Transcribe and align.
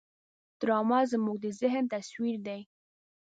ډرامه 0.59 0.99
زموږ 1.11 1.37
د 1.41 1.47
ذهن 1.61 1.83
تصویر 1.93 2.35
دی 2.47 2.61